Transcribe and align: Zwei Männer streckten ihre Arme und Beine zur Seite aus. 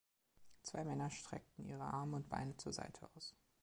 Zwei 0.63 0.83
Männer 0.83 1.11
streckten 1.11 1.63
ihre 1.63 1.83
Arme 1.83 2.15
und 2.15 2.27
Beine 2.27 2.57
zur 2.57 2.73
Seite 2.73 3.07
aus. 3.15 3.35